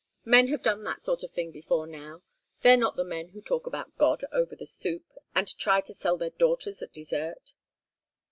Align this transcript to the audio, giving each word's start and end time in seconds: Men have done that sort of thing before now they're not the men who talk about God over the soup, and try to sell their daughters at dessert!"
Men 0.25 0.47
have 0.47 0.63
done 0.63 0.83
that 0.85 1.03
sort 1.03 1.21
of 1.21 1.29
thing 1.29 1.51
before 1.51 1.85
now 1.85 2.23
they're 2.63 2.75
not 2.75 2.95
the 2.95 3.03
men 3.03 3.27
who 3.29 3.39
talk 3.43 3.67
about 3.67 3.95
God 3.99 4.25
over 4.31 4.55
the 4.55 4.65
soup, 4.65 5.05
and 5.35 5.47
try 5.59 5.79
to 5.81 5.93
sell 5.93 6.17
their 6.17 6.31
daughters 6.31 6.81
at 6.81 6.91
dessert!" 6.91 7.53